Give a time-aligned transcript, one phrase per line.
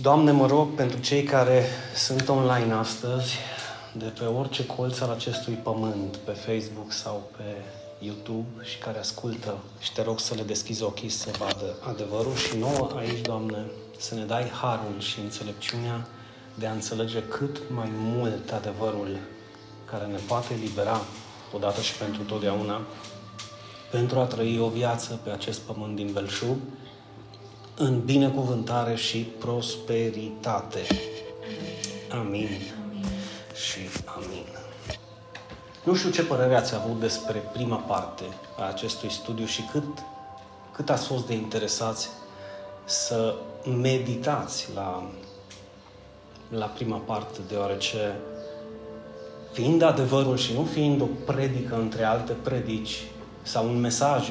[0.00, 3.34] Doamne, mă rog pentru cei care sunt online astăzi,
[3.92, 7.42] de pe orice colț al acestui pământ, pe Facebook sau pe
[7.98, 12.34] YouTube și care ascultă și te rog să le deschizi ochii să vadă adevărul.
[12.34, 13.64] Și nouă aici, Doamne,
[13.98, 16.06] să ne dai harul și înțelepciunea
[16.54, 19.18] de a înțelege cât mai mult adevărul
[19.84, 21.00] care ne poate libera
[21.54, 22.80] odată și pentru totdeauna
[23.90, 26.56] pentru a trăi o viață pe acest pământ din belșug
[27.80, 30.80] în binecuvântare și prosperitate.
[32.10, 32.48] Amin.
[32.84, 33.06] amin.
[33.54, 33.78] Și
[34.16, 34.44] amin.
[35.84, 38.22] Nu știu ce părere ați avut despre prima parte
[38.58, 39.84] a acestui studiu și cât,
[40.72, 42.08] cât ați fost de interesați
[42.84, 43.34] să
[43.80, 45.10] meditați la,
[46.48, 48.16] la prima parte, deoarece
[49.52, 53.04] fiind adevărul și nu fiind o predică între alte predici
[53.42, 54.30] sau un mesaj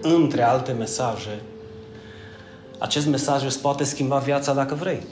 [0.00, 1.42] între alte mesaje,
[2.78, 5.02] acest mesaj îți poate schimba viața dacă vrei.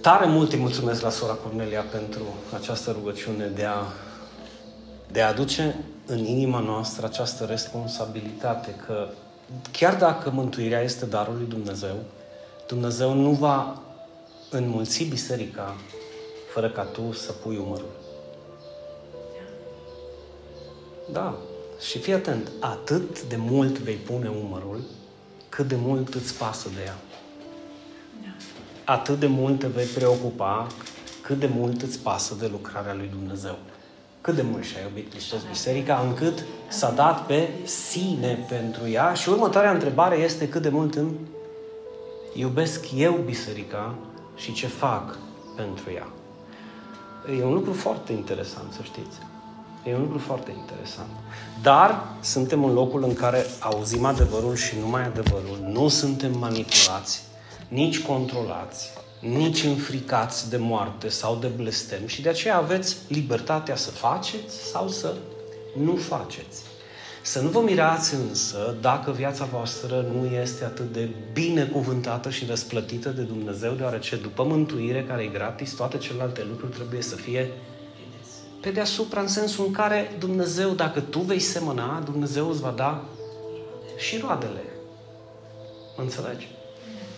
[0.00, 2.22] Tare mult îi mulțumesc la sora Cornelia pentru
[2.54, 3.82] această rugăciune de a,
[5.12, 9.08] de a aduce în inima noastră această responsabilitate că
[9.70, 11.96] chiar dacă mântuirea este darul lui Dumnezeu,
[12.66, 13.80] Dumnezeu nu va
[14.50, 15.76] înmulți biserica
[16.52, 17.90] fără ca tu să pui umărul.
[21.12, 21.36] Da.
[21.80, 24.80] Și fii atent, atât de mult vei pune umărul
[25.54, 26.96] cât de mult îți pasă de ea.
[28.84, 30.66] Atât de mult te vei preocupa
[31.22, 33.58] cât de mult îți pasă de lucrarea lui Dumnezeu.
[34.20, 39.14] Cât de mult și-a iubit Hristos Biserica, încât s-a dat pe sine pentru ea.
[39.14, 41.14] Și următoarea întrebare este cât de mult îmi
[42.34, 43.94] iubesc eu Biserica
[44.36, 45.18] și ce fac
[45.56, 46.06] pentru ea.
[47.38, 49.31] E un lucru foarte interesant, să știți.
[49.84, 51.10] E un lucru foarte interesant.
[51.62, 55.58] Dar suntem în locul în care auzim adevărul și numai adevărul.
[55.62, 57.22] Nu suntem manipulați,
[57.68, 63.90] nici controlați, nici înfricați de moarte sau de blestem și de aceea aveți libertatea să
[63.90, 65.14] faceți sau să
[65.82, 66.62] nu faceți.
[67.22, 73.08] Să nu vă mirați însă dacă viața voastră nu este atât de binecuvântată și răsplătită
[73.08, 77.50] de Dumnezeu, deoarece după mântuire, care e gratis, toate celelalte lucruri trebuie să fie
[78.62, 83.04] pe deasupra, în sensul în care Dumnezeu, dacă tu vei semăna, Dumnezeu îți va da
[83.96, 84.62] și roadele.
[85.96, 86.48] Înțelegi?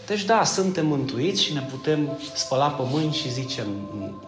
[0.06, 3.66] Deci da, suntem mântuiți și ne putem spăla pe mâini și zicem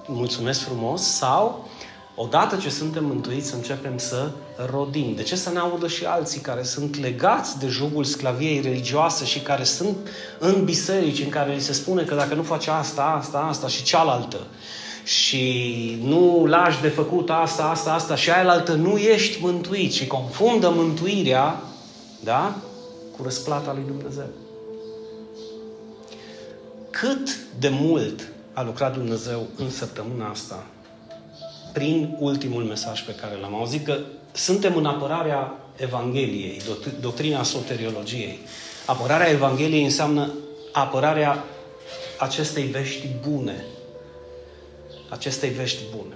[0.06, 1.68] mulțumesc frumos sau
[2.14, 4.30] odată ce suntem mântuiți începem să
[4.70, 5.14] rodim.
[5.14, 9.40] De ce să ne audă și alții care sunt legați de jugul sclaviei religioase și
[9.40, 9.96] care sunt
[10.38, 14.38] în biserici în care se spune că dacă nu faci asta, asta, asta și cealaltă,
[15.06, 20.70] și nu lași de făcut asta, asta, asta și aia nu ești mântuit și confundă
[20.70, 21.62] mântuirea,
[22.20, 22.56] da?
[23.16, 24.28] Cu răsplata lui Dumnezeu.
[26.90, 30.66] Cât de mult a lucrat Dumnezeu în săptămâna asta
[31.72, 33.98] prin ultimul mesaj pe care l-am auzit, că
[34.32, 36.60] suntem în apărarea Evangheliei,
[37.00, 38.38] doctrina soteriologiei.
[38.86, 40.30] Apărarea Evangheliei înseamnă
[40.72, 41.44] apărarea
[42.18, 43.64] acestei vești bune,
[45.08, 46.14] acestei vești bune.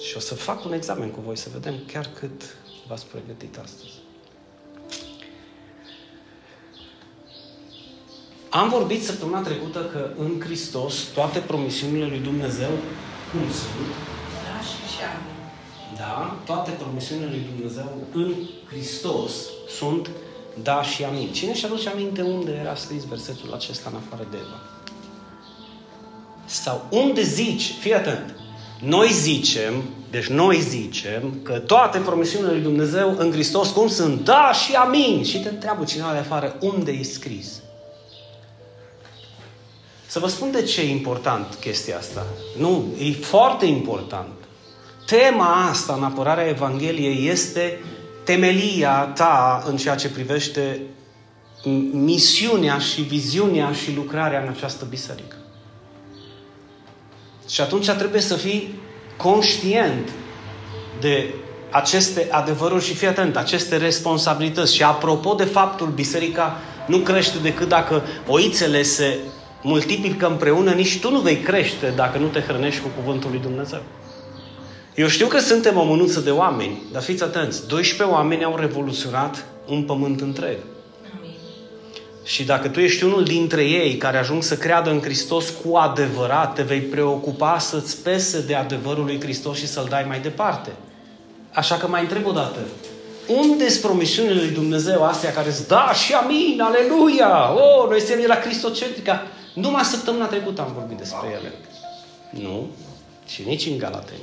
[0.00, 2.56] Și o să fac un examen cu voi să vedem chiar cât
[2.88, 3.92] v-ați pregătit astăzi.
[8.50, 12.70] Am vorbit săptămâna trecută că în Hristos toate promisiunile lui Dumnezeu
[13.30, 13.92] cum sunt?
[14.44, 15.00] Da și și
[15.96, 18.34] Da, toate promisiunile lui Dumnezeu în
[18.66, 19.32] Hristos
[19.68, 20.10] sunt
[20.62, 21.32] da și amin.
[21.32, 24.75] Cine și aduce aminte unde era scris versetul acesta în afară de Eva?
[26.46, 28.34] Sau unde zici, fii atent,
[28.80, 29.72] noi zicem,
[30.10, 34.24] deci noi zicem că toate promisiunile lui Dumnezeu în Hristos cum sunt?
[34.24, 35.24] Da și amin.
[35.24, 37.60] Și te întreabă cineva de afară, unde e scris?
[40.06, 42.26] Să vă spun de ce e important chestia asta.
[42.58, 44.32] Nu, e foarte important.
[45.06, 47.78] Tema asta în apărarea Evangheliei este
[48.24, 50.80] temelia ta în ceea ce privește
[51.92, 55.36] misiunea și viziunea și lucrarea în această biserică.
[57.48, 58.74] Și atunci trebuie să fii
[59.16, 60.10] conștient
[61.00, 61.34] de
[61.70, 64.74] aceste adevăruri și fii atent, aceste responsabilități.
[64.74, 66.56] Și apropo de faptul, biserica
[66.86, 69.18] nu crește decât dacă oițele se
[69.62, 73.82] multiplică împreună, nici tu nu vei crește dacă nu te hrănești cu cuvântul lui Dumnezeu.
[74.94, 79.44] Eu știu că suntem o mânuță de oameni, dar fiți atenți, 12 oameni au revoluționat
[79.66, 80.56] un pământ întreg.
[82.26, 86.54] Și dacă tu ești unul dintre ei care ajung să creadă în Hristos cu adevărat,
[86.54, 90.70] te vei preocupa să-ți pese de adevărul lui Hristos și să-l dai mai departe.
[91.52, 92.58] Așa că mai întreb o dată.
[93.26, 98.24] unde sunt promisiunile lui Dumnezeu astea care zic, da și amin, aleluia, oh, noi suntem
[98.26, 99.26] la Cristocentrica.
[99.54, 101.52] Numai săptămâna trecută am vorbit despre ele.
[102.30, 102.66] Nu,
[103.26, 104.20] și nici în Galateni.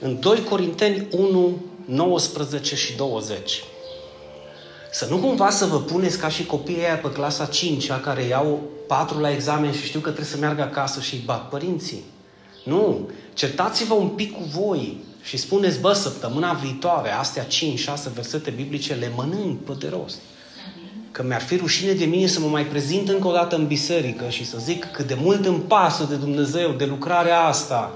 [0.00, 3.62] În 2 Corinteni 1, 19 și 20.
[4.94, 8.62] Să nu cumva să vă puneți ca și copiii aia pe clasa 5 care iau
[8.86, 12.02] 4 la examen și știu că trebuie să meargă acasă și îi bat părinții.
[12.64, 17.48] Nu, certați-vă un pic cu voi și spuneți, bă, săptămâna viitoare, astea 5-6
[18.14, 20.18] versete biblice le mănânc pe de rost.
[21.10, 24.28] Că mi-ar fi rușine de mine să mă mai prezint încă o dată în biserică
[24.28, 27.92] și să zic cât de mult îmi pasă de Dumnezeu, de lucrarea asta,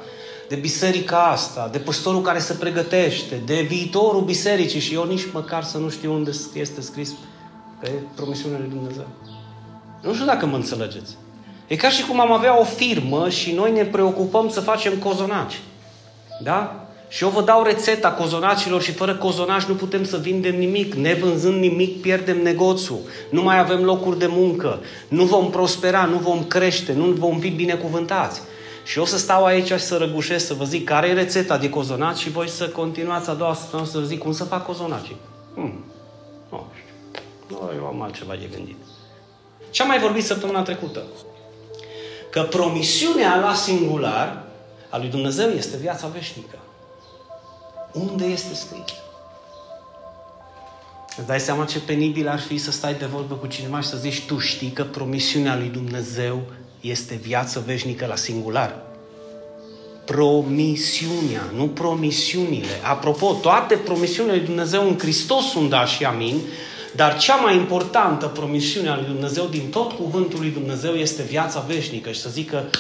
[0.48, 5.64] de biserica asta, de păstorul care se pregătește, de viitorul bisericii și eu nici măcar
[5.64, 7.12] să nu știu unde este scris
[7.80, 9.06] pe promisiunile lui Dumnezeu.
[10.02, 11.16] Nu știu dacă mă înțelegeți.
[11.66, 15.60] E ca și cum am avea o firmă și noi ne preocupăm să facem cozonaci.
[16.42, 16.88] Da?
[17.08, 20.94] Și eu vă dau rețeta cozonacilor și fără cozonaci nu putem să vindem nimic.
[20.94, 22.98] Nevânzând nimic, pierdem negoțul.
[23.30, 24.80] Nu mai avem locuri de muncă.
[25.08, 28.40] Nu vom prospera, nu vom crește, nu vom fi binecuvântați.
[28.88, 31.70] Și eu să stau aici și să răgușesc, să vă zic care e rețeta de
[31.70, 35.16] cozonaci și voi să continuați a doua săptămână să vă zic cum să fac cozonaci.
[35.54, 35.84] Hmm.
[36.50, 36.94] Nu știu.
[37.48, 38.76] Nu, eu am altceva de gândit.
[39.70, 41.02] Ce am mai vorbit săptămâna trecută?
[42.30, 44.44] Că promisiunea la singular
[44.88, 46.58] a lui Dumnezeu este viața veșnică.
[47.92, 48.94] Unde este scris?
[51.16, 53.96] Îți dai seama ce penibil ar fi să stai de vorbă cu cineva și să
[53.96, 56.42] zici tu știi că promisiunea lui Dumnezeu
[56.80, 58.76] este viață veșnică la singular.
[60.04, 62.80] Promisiunea, nu promisiunile.
[62.82, 66.40] Apropo, toate promisiunile lui Dumnezeu în Hristos sunt da și amin,
[66.96, 71.60] dar cea mai importantă promisiune a lui Dumnezeu din tot cuvântul lui Dumnezeu este viața
[71.60, 72.70] veșnică și să zică,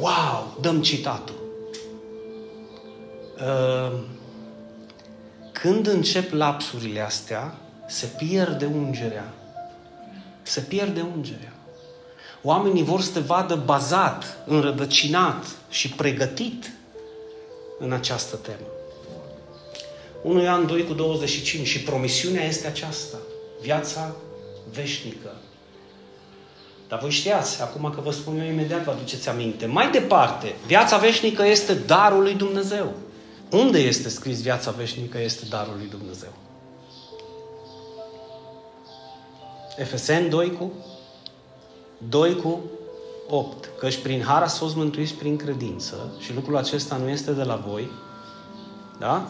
[0.00, 1.34] wow, dăm citatul.
[3.36, 3.98] Uh,
[5.52, 7.58] când încep lapsurile astea,
[7.88, 9.34] se pierde ungerea.
[10.42, 11.53] Se pierde ungerea.
[12.46, 16.72] Oamenii vor să te vadă bazat, înrădăcinat și pregătit
[17.78, 18.66] în această temă.
[20.22, 23.16] 1 Ioan 2 cu 25 și promisiunea este aceasta,
[23.62, 24.14] viața
[24.72, 25.32] veșnică.
[26.88, 29.66] Dar voi știați, acum că vă spun eu imediat, vă aduceți aminte.
[29.66, 32.92] Mai departe, viața veșnică este darul lui Dumnezeu.
[33.50, 36.32] Unde este scris viața veșnică este darul lui Dumnezeu?
[39.76, 40.72] Efeseni 2 cu
[42.08, 42.60] 2 cu
[43.28, 43.68] 8.
[43.78, 47.62] Căci prin har ați fost mântuiți prin credință și lucrul acesta nu este de la
[47.66, 47.90] voi,
[48.98, 49.28] da?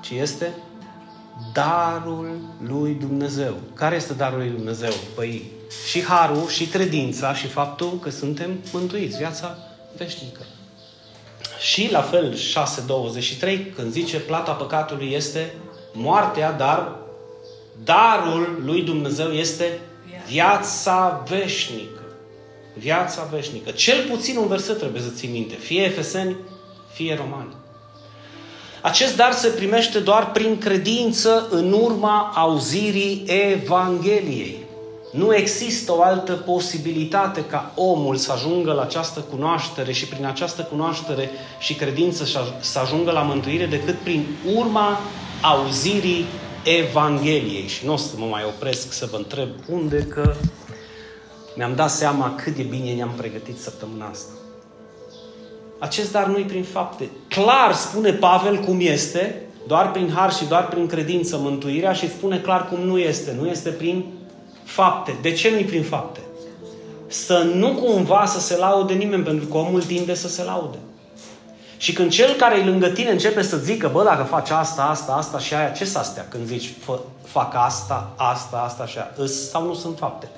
[0.00, 0.54] Ci este
[1.52, 3.54] darul lui Dumnezeu.
[3.74, 4.92] Care este darul lui Dumnezeu?
[5.14, 5.50] Păi
[5.88, 9.58] și harul, și credința, și faptul că suntem mântuiți, viața
[9.96, 10.40] veșnică.
[11.60, 15.54] Și la fel 6.23, când zice plata păcatului este
[15.92, 16.96] moartea, dar
[17.84, 19.80] darul lui Dumnezeu este
[20.28, 22.02] viața veșnică.
[22.74, 23.70] Viața veșnică.
[23.70, 25.54] Cel puțin un verset trebuie să ții minte.
[25.54, 26.36] Fie Efeseni,
[26.92, 27.56] fie Romani.
[28.82, 34.66] Acest dar se primește doar prin credință în urma auzirii Evangheliei.
[35.12, 40.62] Nu există o altă posibilitate ca omul să ajungă la această cunoaștere și prin această
[40.62, 42.24] cunoaștere și credință
[42.60, 45.00] să ajungă la mântuire decât prin urma
[45.42, 46.24] auzirii
[46.76, 47.66] Evangheliei.
[47.66, 50.34] Și nu o să mă mai opresc să vă întreb unde, că
[51.56, 54.32] mi-am dat seama cât de bine ne-am pregătit săptămâna asta.
[55.78, 57.10] Acest dar nu-i prin fapte.
[57.28, 62.38] Clar spune Pavel cum este, doar prin har și doar prin credință mântuirea și spune
[62.38, 63.36] clar cum nu este.
[63.40, 64.04] Nu este prin
[64.64, 65.16] fapte.
[65.22, 66.20] De ce nu-i prin fapte?
[67.06, 70.78] Să nu cumva să se laude nimeni, pentru că omul tinde să se laude.
[71.78, 75.12] Și când cel care e lângă tine începe să zică, bă, dacă faci asta, asta,
[75.12, 76.74] asta și aia, ce să astea când zici,
[77.22, 79.12] fac asta, asta, asta și aia?
[79.16, 80.28] Îs sau nu sunt fapte?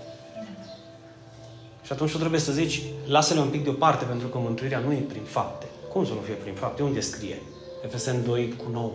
[1.83, 5.05] Și atunci tu trebuie să zici, lasă-le un pic deoparte, pentru că mântuirea nu e
[5.09, 5.67] prin fapte.
[5.93, 6.83] Cum să nu fie prin fapte?
[6.83, 7.43] Unde scrie?
[7.85, 8.93] Efesen 2 cu 9.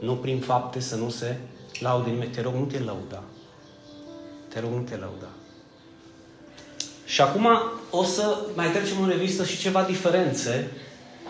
[0.00, 1.36] Nu prin fapte să nu se
[1.80, 2.30] laude nimeni.
[2.30, 3.22] Te rog, nu te lăuda.
[4.48, 5.28] Te rog, nu te lăuda.
[7.04, 7.48] Și acum
[7.90, 10.70] o să mai trecem în revistă și ceva diferențe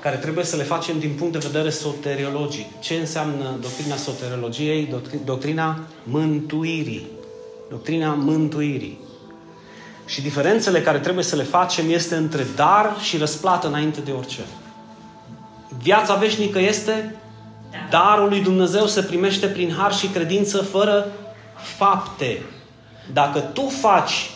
[0.02, 2.80] care trebuie să le facem din punct de vedere soteriologic.
[2.80, 4.94] Ce înseamnă doctrina soteriologiei?
[5.24, 7.06] Doctrina mântuirii.
[7.70, 8.98] Doctrina mântuirii.
[10.06, 14.40] Și diferențele care trebuie să le facem este între dar și răsplată înainte de orice.
[15.82, 17.14] Viața veșnică este
[17.90, 21.06] darul lui Dumnezeu se primește prin har și credință fără
[21.76, 22.42] fapte.
[23.12, 24.30] Dacă tu faci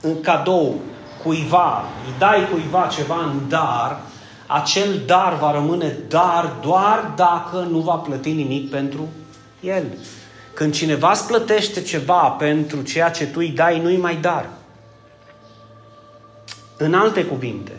[0.00, 0.80] în cadou
[1.22, 4.00] cuiva, îi dai cuiva ceva în dar,
[4.48, 9.08] acel dar va rămâne dar doar dacă nu va plăti nimic pentru
[9.60, 9.84] el.
[10.54, 14.48] Când cineva îți plătește ceva pentru ceea ce tu îi dai, nu-i mai dar.
[16.76, 17.72] În alte cuvinte,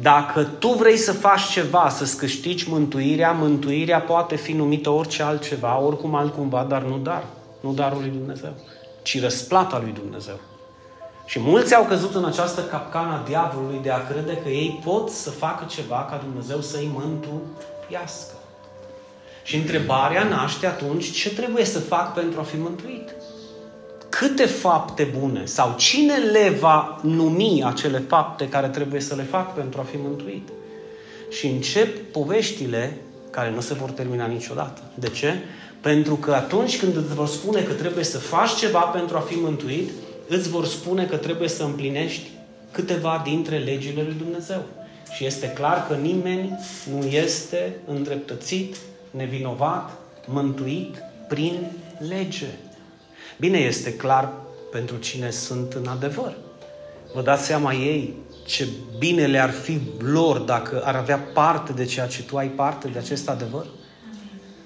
[0.00, 5.80] dacă tu vrei să faci ceva, să-ți câștigi mântuirea, mântuirea poate fi numită orice altceva,
[5.80, 7.24] oricum altcumva, dar nu dar.
[7.60, 8.52] Nu darul lui Dumnezeu,
[9.02, 10.40] ci răsplata lui Dumnezeu.
[11.24, 15.10] Și mulți au căzut în această capcană a diavolului de a crede că ei pot
[15.10, 18.34] să facă ceva ca Dumnezeu să-i mântuiască.
[19.42, 23.10] Și întrebarea naște atunci ce trebuie să fac pentru a fi mântuit.
[24.08, 29.54] Câte fapte bune sau cine le va numi acele fapte care trebuie să le fac
[29.54, 30.48] pentru a fi mântuit.
[31.30, 32.96] Și încep poveștile
[33.30, 34.80] care nu se vor termina niciodată.
[34.94, 35.34] De ce?
[35.80, 39.34] Pentru că atunci când îți vor spune că trebuie să faci ceva pentru a fi
[39.34, 39.90] mântuit,
[40.28, 42.30] îți vor spune că trebuie să împlinești
[42.70, 44.62] câteva dintre legile lui Dumnezeu.
[45.14, 46.58] Și este clar că nimeni
[46.90, 48.76] nu este îndreptățit,
[49.10, 49.90] nevinovat,
[50.26, 50.96] mântuit
[51.28, 51.66] prin
[52.08, 52.46] lege.
[53.38, 54.32] Bine, este clar
[54.70, 56.36] pentru cine sunt în adevăr.
[57.14, 58.14] Vă dați seama ei
[58.46, 62.88] ce bine le-ar fi lor dacă ar avea parte de ceea ce tu ai parte
[62.88, 63.66] de acest adevăr?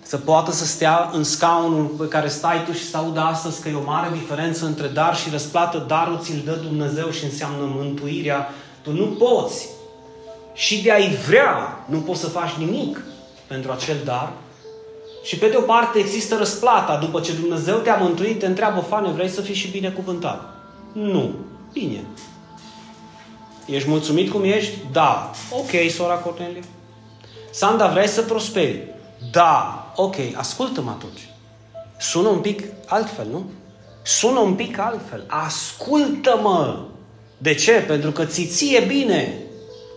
[0.06, 3.68] Să poată să stea în scaunul pe care stai tu și să audă astăzi că
[3.68, 5.84] e o mare diferență între dar și răsplată.
[5.88, 8.48] Darul ți-l dă Dumnezeu și înseamnă mântuirea.
[8.82, 9.68] Tu nu poți
[10.54, 13.02] și de a-i vrea nu poți să faci nimic
[13.46, 14.32] pentru acel dar.
[15.22, 16.96] Și pe de o parte există răsplata.
[16.96, 20.42] După ce Dumnezeu te-a mântuit, te întreabă, Fane, vrei să fii și binecuvântat?
[20.92, 21.34] Nu.
[21.72, 22.04] Bine.
[23.66, 24.76] Ești mulțumit cum ești?
[24.92, 25.30] Da.
[25.50, 26.62] Ok, sora Cornelie.
[27.50, 28.94] Sanda, vrei să prosperi?
[29.30, 29.92] Da.
[29.96, 31.28] Ok, ascultă-mă atunci.
[31.98, 33.44] Sună un pic altfel, nu?
[34.02, 35.24] Sună un pic altfel.
[35.26, 36.78] Ascultă-mă!
[37.38, 37.72] De ce?
[37.72, 39.38] Pentru că ți ție bine.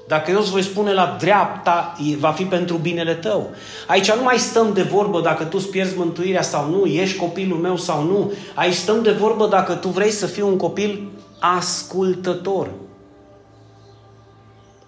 [0.08, 3.50] Dacă eu îți voi spune la dreapta, va fi pentru binele tău.
[3.88, 7.58] Aici nu mai stăm de vorbă dacă tu îți pierzi mântuirea sau nu, ești copilul
[7.58, 8.34] meu sau nu.
[8.56, 11.08] Aici stăm de vorbă dacă tu vrei să fii un copil
[11.40, 12.70] ascultător.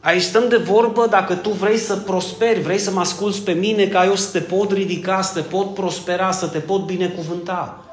[0.01, 3.88] Aici stăm de vorbă dacă tu vrei să prosperi, vrei să mă asculți pe mine
[3.88, 7.84] ca eu să te pot ridica, să te pot prospera, să te pot binecuvânta.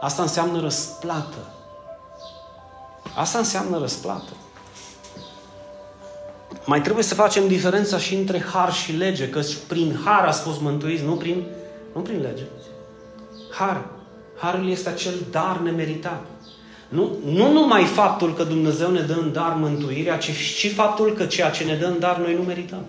[0.00, 1.36] Asta înseamnă răsplată.
[3.16, 4.32] Asta înseamnă răsplată.
[6.64, 10.60] Mai trebuie să facem diferența și între har și lege, că prin har a fost
[10.60, 11.44] mântuiți, nu prin,
[11.94, 12.42] nu prin lege.
[13.50, 13.84] Har.
[14.36, 16.24] Harul este acel dar nemeritat.
[16.90, 21.24] Nu, nu numai faptul că Dumnezeu ne dă în dar mântuirea, ci și faptul că
[21.24, 22.84] ceea ce ne dă în dar noi nu merităm.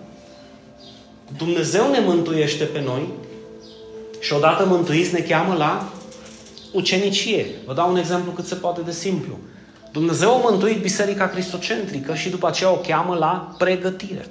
[1.36, 3.08] Dumnezeu ne mântuiește pe noi
[4.20, 5.92] și odată mântuiți ne cheamă la
[6.72, 7.46] ucenicie.
[7.66, 9.38] Vă dau un exemplu cât se poate de simplu.
[9.92, 14.26] Dumnezeu a mântuit Biserica Cristocentrică și după aceea o cheamă la pregătire.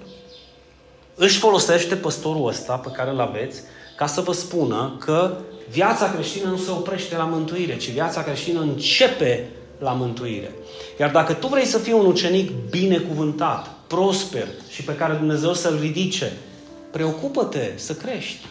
[1.16, 3.62] Își folosește păstorul ăsta pe care îl aveți
[3.98, 5.38] ca să vă spună că
[5.70, 9.50] viața creștină nu se oprește la mântuire, ci viața creștină începe
[9.82, 10.52] la mântuire.
[11.00, 15.78] Iar dacă tu vrei să fii un ucenic binecuvântat, prosper și pe care Dumnezeu să-l
[15.80, 16.38] ridice,
[16.92, 18.46] preocupă-te să crești.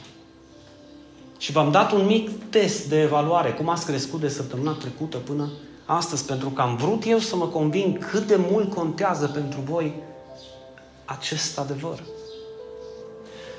[1.38, 5.50] Și v-am dat un mic test de evaluare, cum ați crescut de săptămâna trecută până
[5.84, 9.94] astăzi, pentru că am vrut eu să mă conving cât de mult contează pentru voi
[11.04, 12.02] acest adevăr.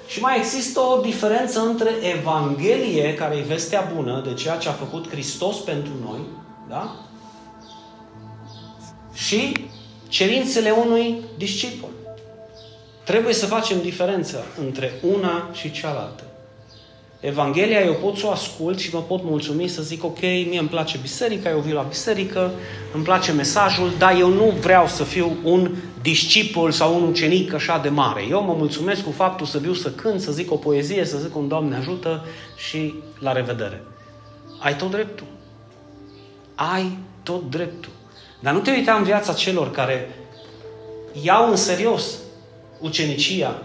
[0.08, 4.72] Și mai există o diferență între Evanghelie, care e vestea bună de ceea ce a
[4.72, 6.20] făcut Hristos pentru noi,
[6.70, 6.96] da?
[9.28, 9.52] Și
[10.08, 11.90] cerințele unui discipol.
[13.04, 16.24] Trebuie să facem diferența între una și cealaltă.
[17.20, 20.70] Evanghelia eu pot să o ascult și mă pot mulțumi să zic ok, mie îmi
[20.70, 22.52] place biserica, eu vin la biserică,
[22.94, 27.78] îmi place mesajul, dar eu nu vreau să fiu un discipol sau un ucenic așa
[27.78, 28.26] de mare.
[28.30, 31.36] Eu mă mulțumesc cu faptul să viu să cânt, să zic o poezie, să zic
[31.36, 32.26] un Doamne ajută
[32.68, 33.84] și la revedere.
[34.60, 35.28] Ai tot dreptul.
[36.56, 37.92] Ai tot dreptul.
[38.42, 40.10] Dar nu te uita în viața celor care
[41.22, 42.04] iau în serios
[42.80, 43.62] ucenicia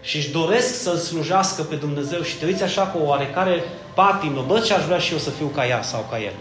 [0.00, 3.62] și își doresc să-L slujească pe Dumnezeu și te uiți așa cu o oarecare
[3.94, 6.32] patimă, bă, ce aș vrea și eu să fiu ca ea sau ca el.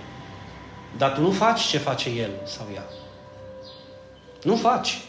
[0.97, 2.85] Dar tu nu faci ce face el sau ea.
[4.43, 5.01] Nu faci.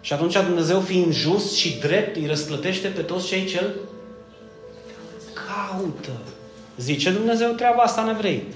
[0.00, 3.70] Și atunci Dumnezeu fiind just și drept îi răsplătește pe toți cei ce îl
[5.34, 6.20] caută.
[6.76, 8.46] Zice Dumnezeu treaba asta în evrei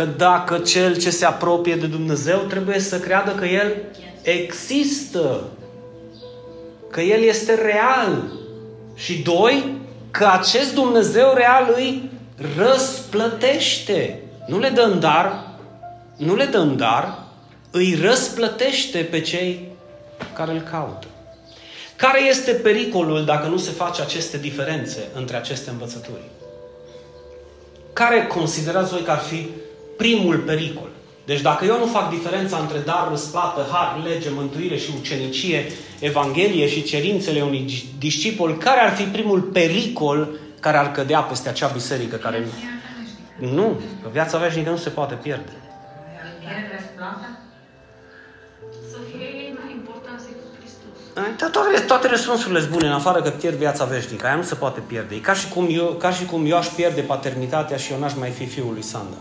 [0.00, 3.76] că dacă cel ce se apropie de Dumnezeu trebuie să creadă că El
[4.22, 5.42] există,
[6.90, 8.32] că El este real.
[8.94, 9.76] Și doi,
[10.10, 12.10] că acest Dumnezeu real îi
[12.56, 14.22] răsplătește.
[14.46, 15.56] Nu le dă în dar,
[16.16, 17.24] nu le dă în dar,
[17.70, 19.68] îi răsplătește pe cei
[20.34, 21.06] care îl caută.
[21.96, 26.30] Care este pericolul dacă nu se face aceste diferențe între aceste învățături?
[27.92, 29.48] Care considerați voi că ar fi
[30.02, 30.88] primul pericol?
[31.24, 36.68] Deci dacă eu nu fac diferența între dar, răsplată, har, lege, mântuire și ucenicie, evanghelie
[36.68, 37.64] și cerințele unui
[37.98, 40.28] discipol, care ar fi primul pericol
[40.60, 42.46] care ar cădea peste acea biserică care...
[43.38, 45.52] Nu, că viața veșnică nu se poate pierde.
[48.90, 50.20] Să fie mai important
[51.50, 54.26] toate, toate răspunsurile sunt bune, în afară că pierd viața veșnică.
[54.26, 55.14] Aia nu se poate pierde.
[55.14, 58.14] E ca și cum eu, ca și cum eu aș pierde paternitatea și eu n-aș
[58.14, 59.16] mai fi fiul lui Sanda.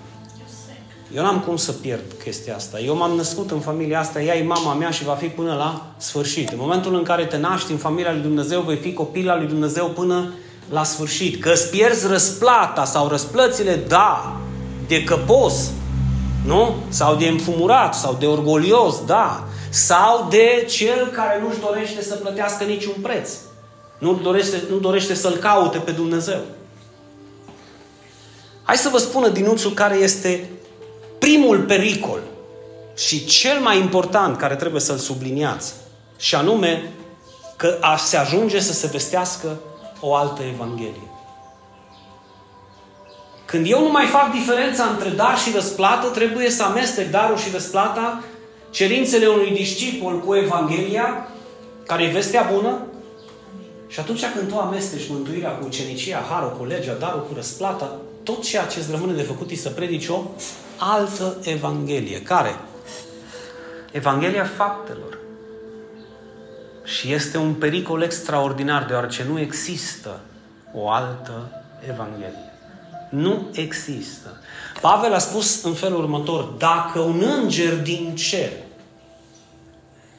[1.15, 2.79] Eu n-am cum să pierd chestia asta.
[2.79, 5.85] Eu m-am născut în familia asta, ea e mama mea și va fi până la
[5.97, 6.49] sfârșit.
[6.49, 9.47] În momentul în care te naști în familia lui Dumnezeu, vei fi copil al lui
[9.47, 10.33] Dumnezeu până
[10.69, 11.41] la sfârșit.
[11.41, 14.37] Că îți pierzi răsplata sau răsplățile, da,
[14.87, 15.69] de căpos,
[16.45, 16.75] nu?
[16.89, 19.47] Sau de înfumurat, sau de orgolios, da.
[19.69, 23.29] Sau de cel care nu-și dorește să plătească niciun preț.
[23.97, 26.39] Nu dorește, nu dorește să-L caute pe Dumnezeu.
[28.63, 30.49] Hai să vă spună dinuțul care este
[31.29, 32.19] primul pericol
[32.97, 35.73] și cel mai important care trebuie să-l subliniați.
[36.17, 36.91] Și anume
[37.55, 39.59] că a se ajunge să se vestească
[39.99, 41.11] o altă Evanghelie.
[43.45, 47.51] Când eu nu mai fac diferența între dar și răsplată, trebuie să amestec darul și
[47.51, 48.23] răsplata,
[48.69, 51.27] cerințele unui discipol cu Evanghelia,
[51.85, 52.77] care e vestea bună,
[53.87, 58.43] și atunci când tu amesteci mântuirea cu ucenicia, harul cu legea, darul cu răsplata, tot
[58.43, 60.21] ceea ce îți rămâne de făcut e să predici o
[60.77, 62.21] altă Evanghelie.
[62.21, 62.55] Care?
[63.91, 65.17] Evanghelia faptelor.
[66.83, 70.19] Și este un pericol extraordinar, deoarece nu există
[70.73, 72.53] o altă Evanghelie.
[73.09, 74.41] Nu există.
[74.81, 78.51] Pavel a spus în felul următor, dacă un înger din cer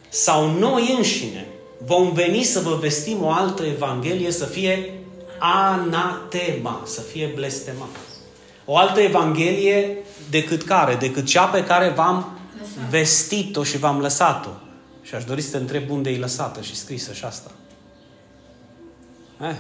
[0.09, 1.47] sau noi înșine
[1.85, 5.00] vom veni să vă vestim o altă Evanghelie, să fie
[5.41, 7.89] anatema, să fie blestemat.
[8.65, 9.97] O altă Evanghelie
[10.31, 10.95] decât care?
[10.95, 12.39] Decât cea pe care v-am
[12.91, 14.51] vestit-o și v-am lăsat-o.
[15.03, 17.51] Și aș dori să te întreb unde e lăsată și scrisă și asta.
[19.41, 19.57] Eh,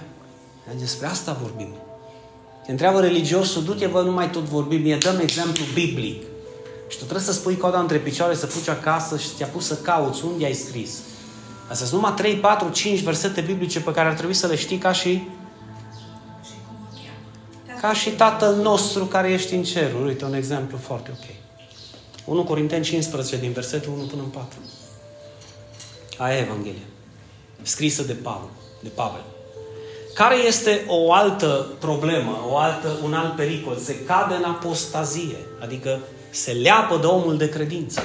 [0.78, 1.74] despre asta vorbim.
[2.64, 6.22] Te întreabă religiosul, du-te, vă, nu mai tot vorbim, mie dăm exemplu biblic.
[6.88, 9.74] Și tu trebuie să spui coada între picioare, să fugi acasă și te-a pus să
[9.74, 10.98] cauți unde ai scris.
[11.68, 14.78] Astea sunt numai 3, 4, 5 versete biblice pe care ar trebui să le știi
[14.78, 15.22] ca și
[17.80, 20.06] ca și Tatăl nostru care ești în cerul.
[20.06, 21.34] Uite, un exemplu foarte ok.
[22.24, 24.58] 1 Corinteni 15, din versetul 1 până în 4.
[26.18, 26.86] Aia e Evanghelia.
[27.62, 28.48] Scrisă de Pavel.
[28.82, 29.20] De Pavel.
[30.14, 33.76] Care este o altă problemă, o altă, un alt pericol?
[33.76, 35.98] Se cade în apostazie, adică
[36.30, 38.02] se leapă de omul de credință.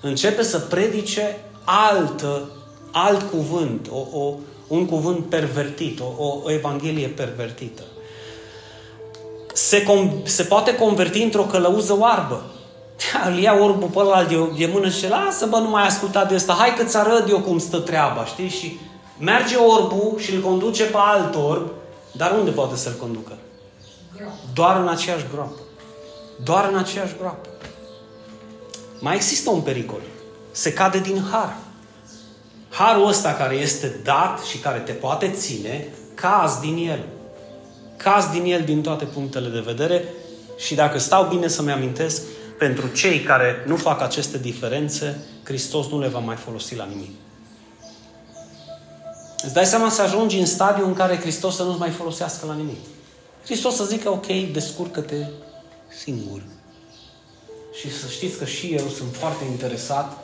[0.00, 2.50] Începe să predice altă,
[2.92, 4.34] alt cuvânt, o, o,
[4.68, 7.82] un cuvânt pervertit, o, o evanghelie pervertită.
[9.52, 12.42] Se, com, se poate converti într-o călăuză oarbă.
[13.26, 16.34] Îl ia orbul pe ăla de, de mână și lasă, bă, nu mai asculta de
[16.34, 18.48] asta, hai că-ți arăt eu cum stă treaba, știi?
[18.48, 18.78] Și
[19.18, 21.70] merge orbul și îl conduce pe alt orb,
[22.12, 23.32] dar unde poate să-l conducă?
[24.54, 25.60] Doar în aceeași groapă.
[26.44, 27.48] Doar în aceeași groapă.
[29.00, 30.00] Mai există un pericol.
[30.50, 31.56] Se cade din har.
[32.70, 37.04] Harul ăsta care este dat și care te poate ține, caz din el.
[38.02, 40.04] Caz din el din toate punctele de vedere
[40.58, 42.22] și dacă stau bine să-mi amintesc,
[42.58, 47.10] pentru cei care nu fac aceste diferențe, Hristos nu le va mai folosi la nimic.
[49.42, 52.54] Îți dai seama să ajungi în stadiul în care Hristos să nu-ți mai folosească la
[52.54, 52.78] nimic.
[53.44, 55.26] Hristos să zică, ok, descurcă-te
[56.02, 56.42] singur.
[57.72, 60.18] Și să știți că și eu sunt foarte interesat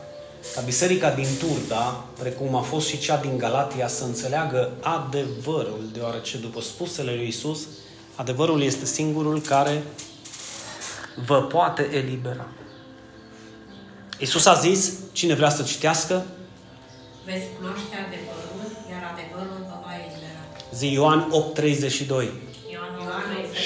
[0.54, 6.36] ca biserica din Turda, precum a fost și cea din Galatia, să înțeleagă adevărul, deoarece
[6.36, 7.58] după spusele lui Isus,
[8.14, 9.82] adevărul este singurul care
[11.26, 12.46] vă poate elibera.
[14.18, 16.26] Isus a zis, cine vrea să citească,
[17.24, 20.42] veți cunoaște adevărul, iar adevărul vă va elibera.
[20.74, 22.28] Zi Ioan 8:32.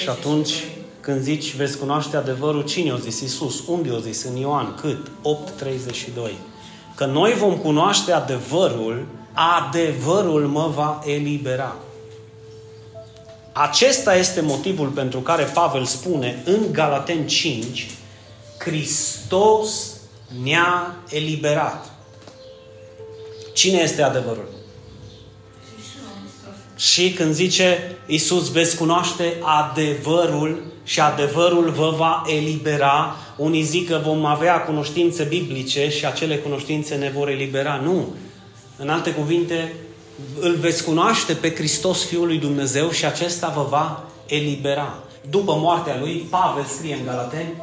[0.01, 0.63] Și atunci,
[0.99, 3.19] când zici veți cunoaște adevărul, cine o zis?
[3.19, 3.67] Isus.
[3.67, 4.23] Unde o zis?
[4.23, 4.75] În Ioan.
[4.75, 5.11] Cât?
[5.23, 6.31] 8:32.
[6.95, 11.75] Că noi vom cunoaște adevărul, adevărul mă va elibera.
[13.51, 17.89] Acesta este motivul pentru care Pavel spune în Galaten 5,
[18.57, 19.95] Hristos
[20.43, 21.91] ne-a eliberat.
[23.53, 24.60] Cine este adevărul?
[26.81, 34.01] Și când zice Iisus, veți cunoaște adevărul și adevărul vă va elibera, unii zic că
[34.03, 37.75] vom avea cunoștințe biblice și acele cunoștințe ne vor elibera.
[37.83, 38.15] Nu.
[38.77, 39.73] În alte cuvinte,
[40.39, 44.97] îl veți cunoaște pe Hristos Fiul lui Dumnezeu și acesta vă va elibera.
[45.29, 47.53] După moartea lui, Pavel scrie în Galateni,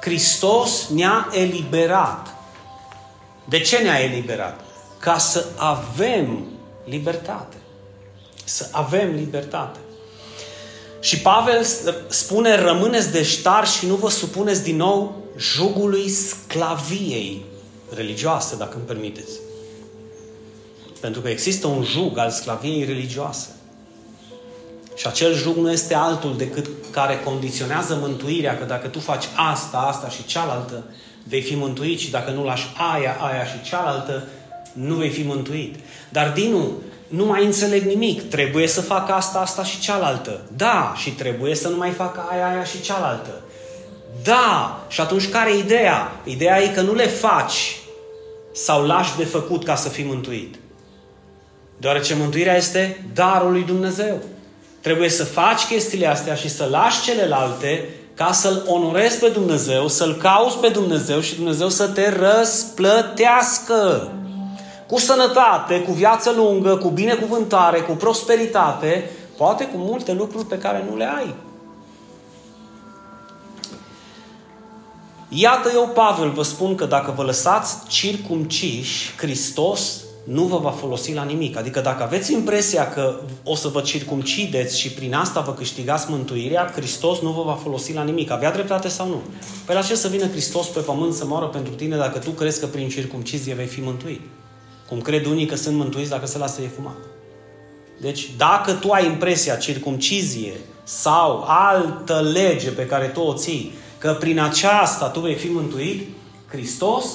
[0.00, 2.34] Hristos ne-a eliberat.
[3.44, 4.60] De ce ne-a eliberat?
[4.98, 6.44] Ca să avem
[6.84, 7.59] libertate.
[8.50, 9.78] Să avem libertate.
[11.00, 11.64] Și Pavel
[12.08, 17.44] spune, rămâneți deștari și nu vă supuneți din nou jugului sclaviei
[17.94, 19.38] religioase, dacă îmi permiteți.
[21.00, 23.48] Pentru că există un jug al sclaviei religioase.
[24.94, 29.78] Și acel jug nu este altul decât care condiționează mântuirea, că dacă tu faci asta,
[29.78, 30.84] asta și cealaltă,
[31.24, 34.26] vei fi mântuit și dacă nu lași aia, aia și cealaltă,
[34.72, 35.74] nu vei fi mântuit.
[36.08, 36.72] Dar Dinu,
[37.10, 38.30] nu mai înțeleg nimic.
[38.30, 40.40] Trebuie să fac asta, asta și cealaltă.
[40.56, 43.40] Da, și trebuie să nu mai fac aia, aia și cealaltă.
[44.22, 46.12] Da, și atunci care e ideea?
[46.24, 47.78] Ideea e că nu le faci
[48.52, 50.54] sau lași de făcut ca să fii mântuit.
[51.78, 54.18] Deoarece mântuirea este darul lui Dumnezeu.
[54.80, 60.14] Trebuie să faci chestiile astea și să lași celelalte ca să-L onorezi pe Dumnezeu, să-L
[60.14, 64.12] cauți pe Dumnezeu și Dumnezeu să te răsplătească.
[64.90, 70.84] Cu sănătate, cu viață lungă, cu binecuvântare, cu prosperitate, poate cu multe lucruri pe care
[70.90, 71.34] nu le ai.
[75.28, 81.14] Iată eu, Pavel, vă spun că dacă vă lăsați circumciși, Hristos nu vă va folosi
[81.14, 81.56] la nimic.
[81.56, 86.72] Adică dacă aveți impresia că o să vă circumcideți și prin asta vă câștigați mântuirea,
[86.74, 88.30] Hristos nu vă va folosi la nimic.
[88.30, 89.22] Avea dreptate sau nu?
[89.66, 92.60] Păi la ce să vină Hristos pe pământ să moară pentru tine dacă tu crezi
[92.60, 94.20] că prin circumcizie vei fi mântuit?
[94.90, 96.96] Cum cred unii că sunt mântuiți dacă se lasă e fumat.
[98.00, 100.52] Deci, dacă tu ai impresia circumcizie
[100.84, 106.08] sau altă lege pe care tu o ții, că prin aceasta tu vei fi mântuit,
[106.48, 107.06] Hristos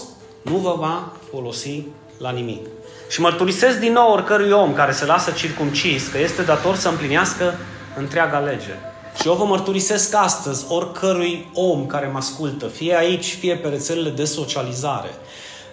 [0.42, 1.84] nu vă va folosi
[2.18, 2.66] la nimic.
[3.10, 7.54] Și mărturisesc din nou oricărui om care se lasă circumcis că este dator să împlinească
[7.98, 8.74] întreaga lege.
[9.22, 14.10] Și eu vă mărturisesc astăzi oricărui om care mă ascultă, fie aici, fie pe rețelele
[14.10, 15.10] de socializare,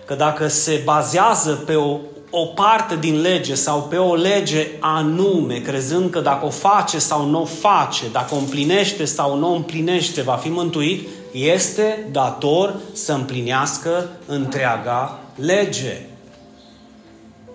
[0.04, 1.98] că dacă se bazează pe o,
[2.30, 7.26] o parte din lege sau pe o lege anume, crezând că dacă o face sau
[7.26, 12.74] nu o face, dacă o împlinește sau nu o împlinește, va fi mântuit, este dator
[12.92, 16.06] să împlinească întreaga lege.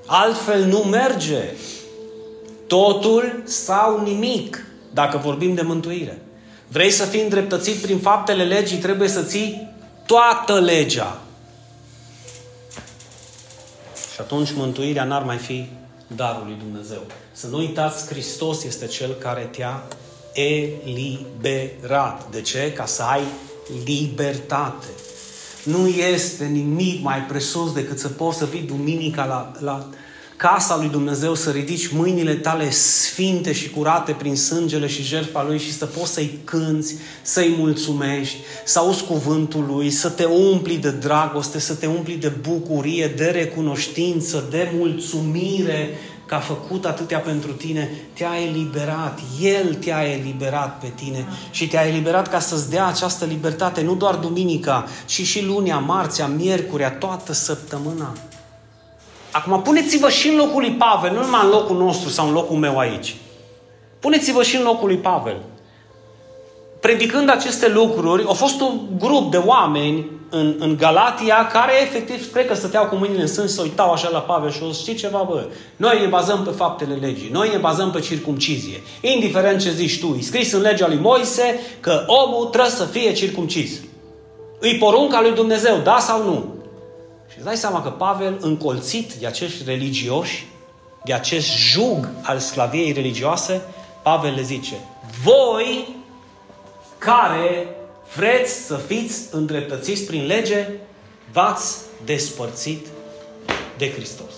[0.05, 1.43] Altfel nu merge.
[2.67, 6.21] Totul sau nimic, dacă vorbim de mântuire.
[6.67, 9.73] Vrei să fii îndreptățit prin faptele legii, trebuie să ții
[10.05, 11.21] toată legea.
[14.17, 15.65] Și atunci mântuirea n-ar mai fi
[16.15, 17.05] darul lui Dumnezeu.
[17.31, 19.83] Să nu uitați, Hristos este Cel care te-a
[20.33, 22.29] eliberat.
[22.31, 22.73] De ce?
[22.73, 23.21] Ca să ai
[23.85, 24.87] libertate.
[25.63, 29.89] Nu este nimic mai presus decât să poți să vii duminica la, la
[30.37, 35.59] casa lui Dumnezeu, să ridici mâinile tale sfinte și curate prin sângele și jertfa Lui
[35.59, 40.91] și să poți să-i cânți, să-i mulțumești, să auzi cuvântul Lui, să te umpli de
[40.91, 45.89] dragoste, să te umpli de bucurie, de recunoștință, de mulțumire
[46.25, 51.87] că a făcut atâtea pentru tine, te-a eliberat, El te-a eliberat pe tine și te-a
[51.87, 57.33] eliberat ca să-ți dea această libertate, nu doar duminica, ci și lunia, marțea, miercurea, toată
[57.33, 58.13] săptămâna.
[59.31, 62.57] Acum, puneți-vă și în locul lui Pavel, nu numai în locul nostru sau în locul
[62.57, 63.15] meu aici.
[63.99, 65.37] Puneți-vă și în locul lui Pavel.
[66.79, 72.47] Predicând aceste lucruri, au fost un grup de oameni în, în Galatia care efectiv cred
[72.47, 75.25] că stăteau cu mâinile în sân să uitau așa la Pavel și o știi ceva,
[75.29, 78.81] bă, noi ne bazăm pe faptele legii, noi ne bazăm pe circumcizie.
[79.01, 83.13] Indiferent ce zici tu, e scris în legea lui Moise că omul trebuie să fie
[83.13, 83.79] circumcis.
[84.59, 86.56] Îi porunca lui Dumnezeu, da sau nu?
[87.37, 90.47] Și îți dai seama că Pavel, încolțit de acești religioși,
[91.05, 93.61] de acest jug al sclaviei religioase,
[94.03, 94.75] Pavel le zice,
[95.23, 95.95] voi
[96.97, 97.67] care
[98.15, 100.67] vreți să fiți îndreptățiți prin lege,
[101.31, 102.87] v-ați despărțit
[103.77, 104.33] de Hristos.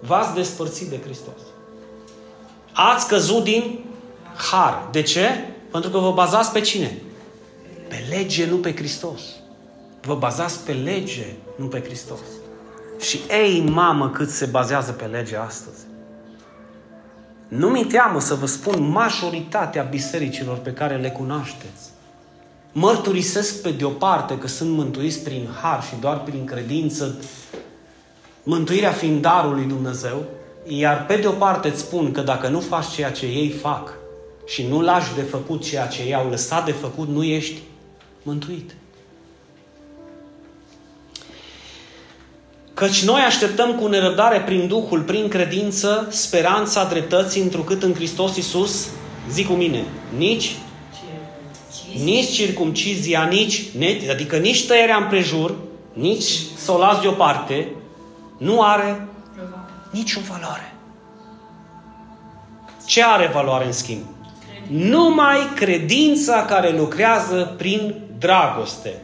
[0.00, 1.40] V-ați despărțit de Hristos.
[2.72, 3.84] Ați căzut din
[4.50, 4.88] har.
[4.90, 5.28] De ce?
[5.70, 7.02] Pentru că vă bazați pe cine?
[7.88, 9.20] Pe lege, nu pe Hristos.
[10.04, 12.18] Vă bazați pe lege, nu pe Hristos.
[13.00, 15.80] Și ei, mamă, cât se bazează pe lege astăzi.
[17.48, 21.90] Nu mi teamă să vă spun majoritatea bisericilor pe care le cunoașteți.
[22.72, 27.16] Mărturisesc pe de o parte că sunt mântuiți prin har și doar prin credință,
[28.42, 30.24] mântuirea fiind darul lui Dumnezeu,
[30.66, 33.94] iar pe de o parte îți spun că dacă nu faci ceea ce ei fac
[34.46, 37.60] și nu lași de făcut ceea ce ei au lăsat de făcut, nu ești
[38.22, 38.74] mântuit.
[42.74, 48.88] Căci noi așteptăm cu nerăbdare prin Duhul, prin credință, speranța dreptății, întrucât în Hristos Iisus,
[49.30, 49.84] zic cu mine,
[50.16, 50.50] nici
[52.04, 53.62] nici circumcizia, nici,
[54.10, 55.54] adică nici tăierea împrejur,
[55.92, 57.68] nici să o las deoparte,
[58.38, 59.08] nu are
[59.90, 60.74] nicio valoare.
[62.86, 64.02] Ce are valoare în schimb?
[64.68, 69.00] Numai credința care lucrează prin dragoste.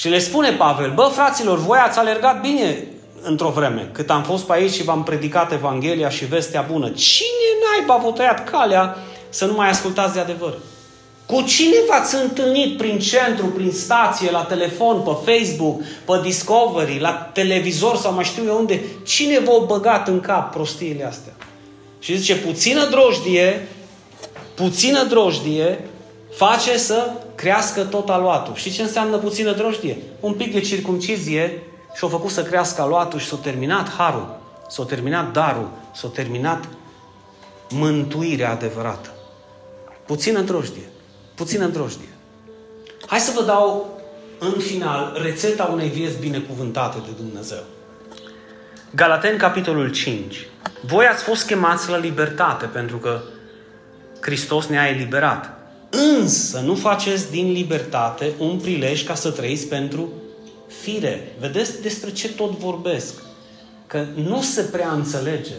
[0.00, 2.84] Și le spune Pavel, bă, fraților, voi ați alergat bine
[3.22, 6.88] într-o vreme, cât am fost pe aici și v-am predicat Evanghelia și vestea bună.
[6.88, 8.96] Cine naiba v-a tăiat calea
[9.28, 10.54] să nu mai ascultați de adevăr?
[11.26, 17.30] Cu cine v-ați întâlnit prin centru, prin stație, la telefon, pe Facebook, pe Discovery, la
[17.32, 18.80] televizor sau mai știu eu unde?
[19.06, 21.32] Cine v-a băgat în cap prostiile astea?
[21.98, 23.68] Și zice, puțină drojdie,
[24.54, 25.84] puțină drojdie
[26.36, 27.10] face să
[27.40, 28.54] crească tot aluatul.
[28.54, 29.96] Și ce înseamnă puțină drojdie?
[30.20, 31.62] Un pic de circumcizie
[31.94, 34.36] și-a făcut să crească aluatul și s-a terminat harul,
[34.68, 36.68] s-a terminat darul, s-a terminat
[37.70, 39.10] mântuirea adevărată.
[40.06, 40.88] Puțină drojdie.
[41.34, 42.08] Puțină drojdie.
[43.06, 43.98] Hai să vă dau
[44.38, 47.62] în final rețeta unei vieți binecuvântate de Dumnezeu.
[48.94, 50.48] Galaten, capitolul 5.
[50.86, 53.20] Voi ați fost chemați la libertate pentru că
[54.20, 55.59] Hristos ne-a eliberat.
[55.90, 60.08] Însă nu faceți din libertate un prilej ca să trăiți pentru
[60.82, 61.36] fire.
[61.38, 63.22] Vedeți despre ce tot vorbesc?
[63.86, 65.54] Că nu se prea înțelege.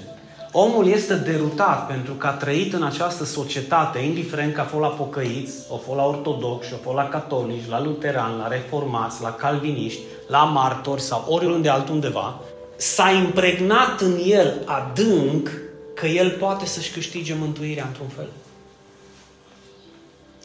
[0.51, 4.87] Omul este derutat pentru că a trăit în această societate, indiferent că a fost la
[4.87, 10.01] pocăiți, a fost la ortodoxi, a fost la catolici, la luterani, la reformați, la calviniști,
[10.27, 12.39] la martori sau oriunde altundeva,
[12.75, 15.49] s-a impregnat în el adânc
[15.95, 18.27] că el poate să-și câștige mântuirea într-un fel.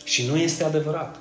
[0.06, 1.16] Și nu este adevărat.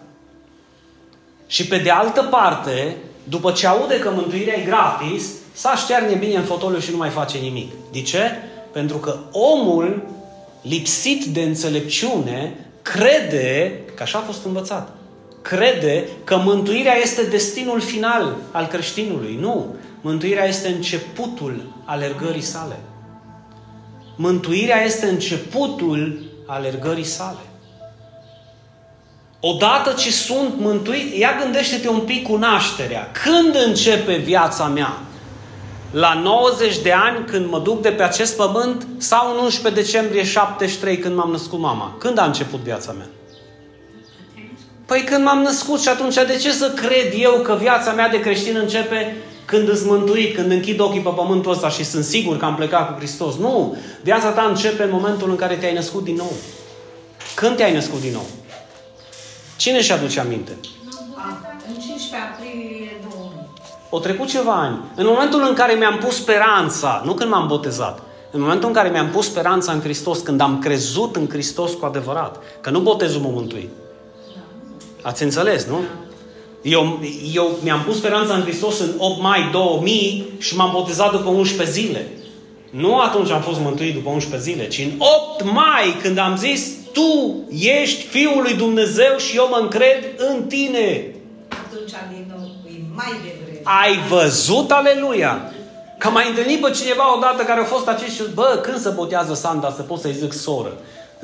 [1.47, 6.35] Și pe de altă parte, după ce aude că mântuirea e gratis, s-a șterne bine
[6.35, 7.71] în fotoliu și nu mai face nimic.
[7.91, 8.19] De ce?
[8.71, 10.03] Pentru că omul
[10.61, 14.95] lipsit de înțelepciune crede, că așa a fost învățat,
[15.41, 19.37] crede că mântuirea este destinul final al creștinului.
[19.39, 19.75] Nu.
[20.01, 22.79] Mântuirea este începutul alergării sale.
[24.15, 27.39] Mântuirea este începutul alergării sale.
[29.47, 33.11] Odată ce sunt mântuit, ia gândește-te un pic cu nașterea.
[33.23, 34.97] Când începe viața mea?
[35.91, 40.23] La 90 de ani când mă duc de pe acest pământ sau în 11 decembrie
[40.23, 41.95] 73 când m-am născut mama?
[41.99, 43.07] Când a început viața mea?
[44.85, 48.19] Păi când m-am născut și atunci de ce să cred eu că viața mea de
[48.19, 52.45] creștin începe când îți mântuit, când închid ochii pe pământul ăsta și sunt sigur că
[52.45, 53.35] am plecat cu Hristos?
[53.37, 53.77] Nu!
[54.03, 56.31] Viața ta începe în momentul în care te-ai născut din nou.
[57.35, 58.25] Când te-ai născut din nou?
[59.57, 60.57] Cine și aduce aminte?
[61.67, 63.31] În 15 aprilie 2000.
[63.89, 64.79] O trecut ceva ani.
[64.95, 67.99] În momentul în care mi-am pus speranța, nu când m-am botezat,
[68.31, 71.85] în momentul în care mi-am pus speranța în Hristos, când am crezut în Hristos cu
[71.85, 73.69] adevărat, că nu botezul mă mântui.
[75.01, 75.79] Ați înțeles, nu?
[76.61, 76.99] Eu,
[77.33, 81.79] eu mi-am pus speranța în Hristos în 8 mai 2000 și m-am botezat după 11
[81.79, 82.11] zile.
[82.75, 86.67] Nu atunci am fost mântuit după 11 zile, ci în 8 mai, când am zis,
[86.93, 91.05] Tu ești Fiul lui Dumnezeu și eu mă încred în Tine.
[91.65, 93.59] Atunci din nou e mai devreme.
[93.63, 95.51] Ai văzut, aleluia!
[95.97, 99.73] Că mai întâlnit pe cineva odată care a fost acești, bă, când se botează Sanda
[99.75, 100.73] să pot să-i zic soră?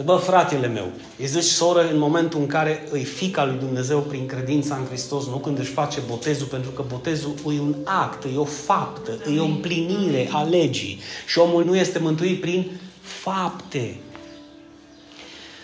[0.05, 4.25] Bă, fratele meu, îți zici soră în momentul în care îi fica lui Dumnezeu prin
[4.25, 8.37] credința în Hristos, nu când își face botezul, pentru că botezul e un act, e
[8.37, 10.99] o faptă, e o împlinire a legii.
[11.25, 13.99] Și omul nu este mântuit prin fapte.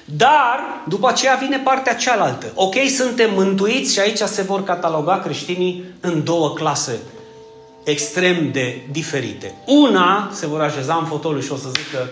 [0.06, 2.52] Dar, după aceea vine partea cealaltă.
[2.56, 7.00] Ok, suntem mântuiți și aici se vor cataloga creștinii în două clase
[7.84, 9.54] extrem de diferite.
[9.66, 12.10] Una se vor așeza în fotoliu și o să zică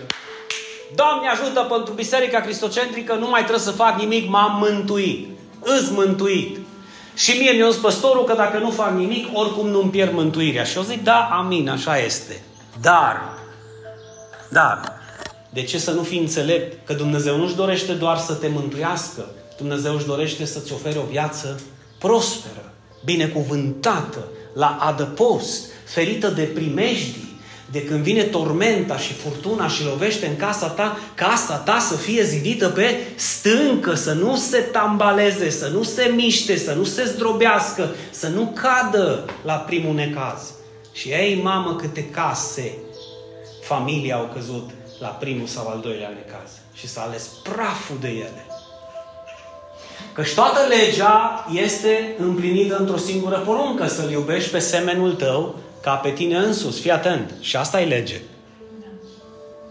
[0.94, 5.28] Doamne ajută pentru Biserica Cristocentrică, nu mai trebuie să fac nimic, m-am mântuit.
[5.60, 6.58] Îs mântuit.
[7.14, 10.64] Și mie mi-a zis păstorul că dacă nu fac nimic, oricum nu-mi pierd mântuirea.
[10.64, 12.42] Și eu zic, da, amin, așa este.
[12.80, 13.38] Dar,
[14.48, 14.92] dar,
[15.50, 16.86] de ce să nu fii înțelept?
[16.86, 19.24] Că Dumnezeu nu-și dorește doar să te mântuiască.
[19.56, 21.60] Dumnezeu își dorește să-ți ofere o viață
[21.98, 22.72] prosperă,
[23.04, 27.25] binecuvântată, la adăpost, ferită de primejdii,
[27.70, 32.22] de când vine tormenta și furtuna și lovește în casa ta, casa ta să fie
[32.22, 37.88] zidită pe stâncă, să nu se tambaleze, să nu se miște, să nu se zdrobească,
[38.10, 40.52] să nu cadă la primul necaz.
[40.92, 42.72] Și ei, mamă, câte case
[43.62, 46.50] familii au căzut la primul sau al doilea necaz.
[46.74, 48.46] Și s-a ales praful de ele.
[50.12, 55.54] Căci toată legea este împlinită într-o singură poruncă, să-L iubești pe semenul tău
[55.86, 56.80] ca pe tine însuți.
[56.80, 57.34] Fii atent.
[57.40, 58.20] Și asta e lege.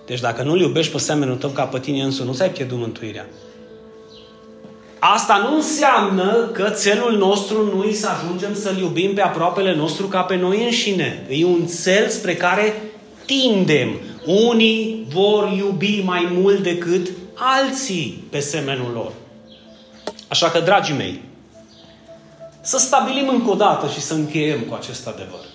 [0.06, 3.25] Deci dacă nu-L iubești pe semenul tău ca pe tine însuți, nu ți-ai pierdut mântuirea.
[4.99, 10.08] Asta nu înseamnă că țelul nostru nu e să ajungem să-L iubim pe aproapele nostru
[10.08, 11.25] ca pe noi înșine.
[11.30, 12.82] E un cel spre care
[13.25, 13.99] tindem.
[14.25, 19.12] Unii vor iubi mai mult decât alții pe semenul lor.
[20.28, 21.21] Așa că, dragii mei,
[22.62, 25.54] să stabilim încă o dată și să încheiem cu acest adevăr.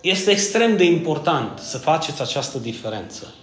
[0.00, 3.34] Este extrem de important să faceți această diferență.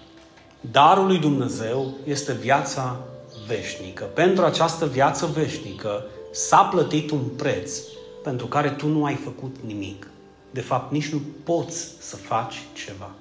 [0.72, 3.00] Darul lui Dumnezeu este viața
[3.48, 4.04] veșnică.
[4.04, 7.80] Pentru această viață veșnică s-a plătit un preț
[8.24, 10.08] pentru care tu nu ai făcut nimic.
[10.52, 13.12] De fapt, nici nu poți să faci ceva.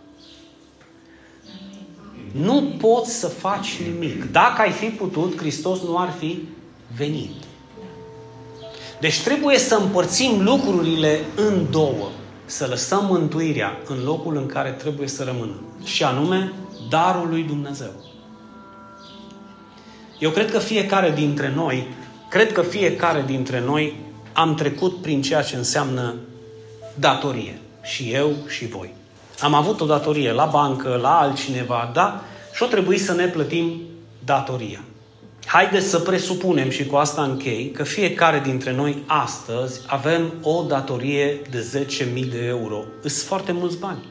[2.33, 4.33] Nu poți să faci nimic.
[4.33, 6.49] Dacă ai fi putut, Hristos nu ar fi
[6.97, 7.43] venit.
[9.01, 12.09] Deci trebuie să împărțim lucrurile în două.
[12.55, 15.53] Să lăsăm mântuirea în locul în care trebuie să rămână.
[15.85, 16.53] Și anume,
[16.89, 17.91] darul lui Dumnezeu.
[20.19, 21.87] Eu cred că fiecare dintre noi,
[22.29, 23.97] cred că fiecare dintre noi
[24.33, 26.15] am trecut prin ceea ce înseamnă
[26.95, 27.59] datorie.
[27.83, 28.95] Și eu și voi.
[29.41, 32.21] Am avut o datorie la bancă, la altcineva, da?
[32.55, 33.81] Și o trebuie să ne plătim
[34.25, 34.81] datoria.
[35.47, 41.41] Haideți să presupunem și cu asta închei că fiecare dintre noi astăzi avem o datorie
[41.51, 42.85] de 10.000 de euro.
[43.03, 44.05] Îs foarte mulți bani.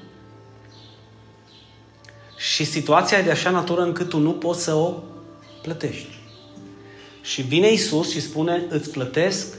[2.38, 4.94] Și situația e de așa natură încât tu nu poți să o
[5.62, 6.18] plătești.
[7.22, 9.56] Și vine Isus și spune, îți plătesc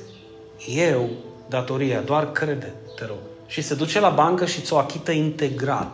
[0.66, 1.10] eu
[1.48, 3.18] datoria, doar crede, te rog.
[3.46, 5.90] Și se duce la bancă și ți-o achită integral.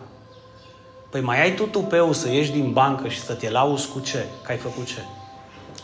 [1.10, 4.24] Păi mai ai tu tupeu să ieși din bancă și să te lauzi cu ce?
[4.42, 5.04] Că ai făcut ce?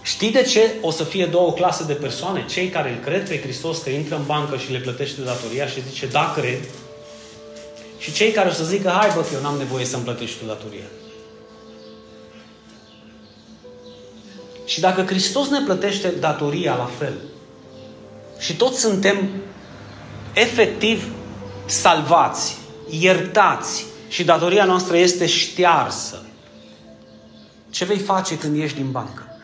[0.06, 2.44] Știi de ce o să fie două clase de persoane?
[2.48, 5.82] Cei care îl cred pe Hristos că intră în bancă și le plătește datoria și
[5.88, 6.58] zice, da, cred.
[7.98, 10.44] Și cei care o să zică, hai bă, că eu n-am nevoie să-mi plătești tu
[10.44, 10.84] datoria.
[14.64, 17.14] Și dacă Hristos ne plătește datoria la fel,
[18.38, 19.28] și toți suntem
[20.32, 21.08] efectiv
[21.64, 22.58] salvați,
[22.90, 26.22] iertați și datoria noastră este ștearsă,
[27.70, 29.35] ce vei face când ieși din bancă?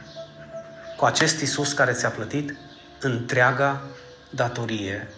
[1.02, 2.54] Cu acest Isus care ți-a plătit
[3.00, 3.82] întreaga
[4.30, 5.08] datorie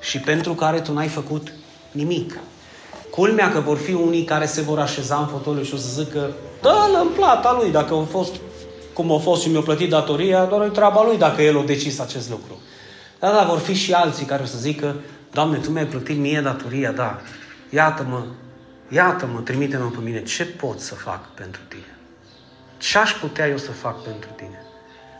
[0.00, 1.52] și pentru care tu n-ai făcut
[1.92, 2.38] nimic.
[3.10, 6.30] Culmea că vor fi unii care se vor așeza în fotoliu și o să zică
[6.62, 8.34] dă-l în plata lui, dacă a fost
[8.92, 11.98] cum a fost și mi-a plătit datoria, doar e treaba lui dacă el a decis
[11.98, 12.60] acest lucru.
[13.18, 14.96] Dar da, vor fi și alții care o să zică,
[15.32, 17.20] Doamne, Tu mi-ai plătit mie datoria, da,
[17.70, 18.24] iată-mă,
[18.88, 21.98] iată-mă, trimite-mă pe mine, ce pot să fac pentru Tine?
[22.78, 24.64] Ce aș putea eu să fac pentru Tine?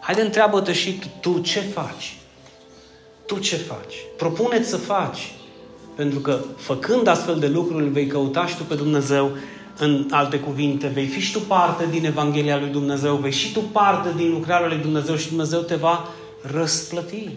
[0.01, 2.17] Haide, întreabă-te și tu, tu ce faci?
[3.27, 3.95] Tu ce faci?
[4.17, 5.33] Propune-ți să faci.
[5.95, 9.31] Pentru că făcând astfel de lucruri, vei căuta și tu pe Dumnezeu
[9.79, 13.61] în alte cuvinte, vei fi și tu parte din Evanghelia lui Dumnezeu, vei și tu
[13.61, 16.09] parte din lucrarea lui Dumnezeu și Dumnezeu te va
[16.43, 17.29] răsplăti.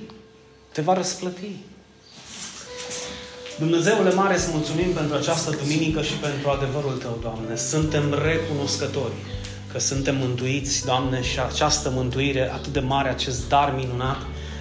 [0.71, 1.51] Te va răsplăti.
[3.59, 7.55] Dumnezeule mare, îți mulțumim pentru această duminică și pentru adevărul Tău, Doamne.
[7.55, 9.13] Suntem recunoscători
[9.73, 14.17] că suntem mântuiți, Doamne, și această mântuire atât de mare, acest dar minunat,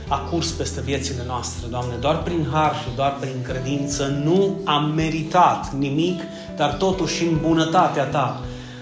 [0.09, 4.21] a curs peste viețile noastre, Doamne, doar prin har și doar prin credință.
[4.25, 6.21] Nu am meritat nimic,
[6.57, 8.41] dar totuși în bunătatea Ta,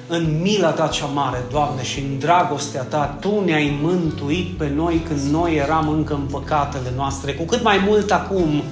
[0.09, 5.03] în mila Ta cea mare, Doamne, și în dragostea Ta, Tu ne-ai mântuit pe noi
[5.09, 7.33] când noi eram încă în păcatele noastre.
[7.33, 8.63] Cu cât mai mult acum,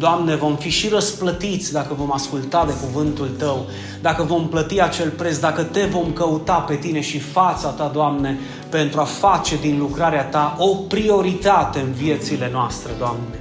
[0.00, 3.66] Doamne, vom fi și răsplătiți dacă vom asculta de cuvântul Tău,
[4.00, 8.38] dacă vom plăti acel preț, dacă Te vom căuta pe Tine și fața Ta, Doamne,
[8.68, 13.38] pentru a face din lucrarea Ta o prioritate în viețile noastre, Doamne.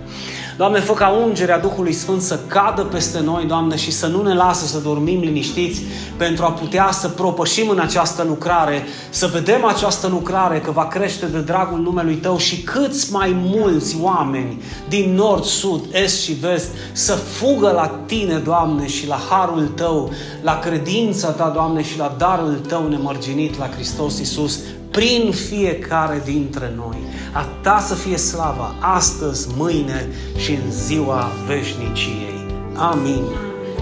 [0.59, 4.33] Doamne, fă ca ungerea Duhului Sfânt să cadă peste noi, Doamne, și să nu ne
[4.33, 5.81] lasă să dormim liniștiți
[6.17, 11.25] pentru a putea să propășim în această lucrare, să vedem această lucrare că va crește
[11.25, 16.69] de dragul numelui Tău și câți mai mulți oameni din nord, sud, est și vest
[16.91, 22.15] să fugă la Tine, Doamne, și la harul Tău, la credința Ta, Doamne, și la
[22.17, 24.59] darul Tău nemărginit la Hristos Iisus,
[24.91, 26.97] prin fiecare dintre noi.
[27.33, 32.45] A Ta să fie slava astăzi, mâine și în ziua veșniciei.
[32.75, 33.23] Amin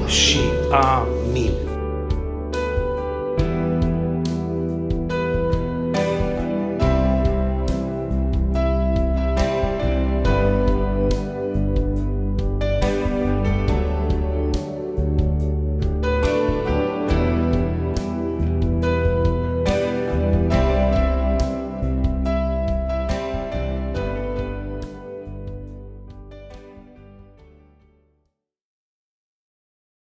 [0.07, 0.39] și
[0.71, 1.66] amin.